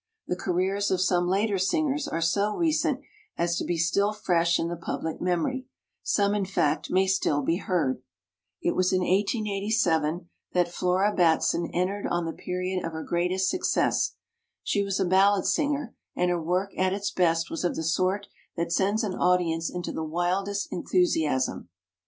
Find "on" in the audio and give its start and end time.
12.07-12.25